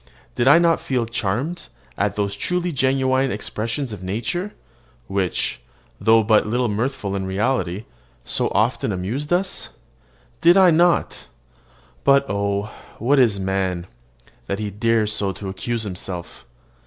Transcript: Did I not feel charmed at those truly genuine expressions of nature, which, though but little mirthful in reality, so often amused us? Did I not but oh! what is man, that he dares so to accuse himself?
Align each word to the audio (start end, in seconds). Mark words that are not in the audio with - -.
Did 0.33 0.47
I 0.47 0.57
not 0.57 0.79
feel 0.81 1.05
charmed 1.05 1.67
at 1.95 2.15
those 2.15 2.35
truly 2.35 2.71
genuine 2.71 3.31
expressions 3.31 3.93
of 3.93 4.01
nature, 4.01 4.55
which, 5.05 5.59
though 5.99 6.23
but 6.23 6.47
little 6.47 6.69
mirthful 6.69 7.15
in 7.15 7.27
reality, 7.27 7.85
so 8.25 8.47
often 8.47 8.91
amused 8.91 9.31
us? 9.31 9.69
Did 10.41 10.57
I 10.57 10.71
not 10.71 11.27
but 12.03 12.25
oh! 12.27 12.71
what 12.97 13.19
is 13.19 13.39
man, 13.39 13.85
that 14.47 14.57
he 14.57 14.71
dares 14.71 15.13
so 15.13 15.33
to 15.33 15.49
accuse 15.49 15.83
himself? 15.83 16.47